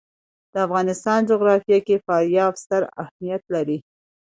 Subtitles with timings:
[0.53, 3.77] د افغانستان جغرافیه کې فاریاب ستر اهمیت لري.